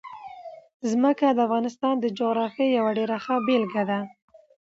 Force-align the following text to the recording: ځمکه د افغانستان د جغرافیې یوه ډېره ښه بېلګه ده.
ځمکه 0.91 1.27
د 1.31 1.39
افغانستان 1.47 1.93
د 1.99 2.05
جغرافیې 2.17 2.67
یوه 2.79 2.91
ډېره 2.97 3.17
ښه 3.23 3.35
بېلګه 3.45 3.83
ده. 3.89 3.99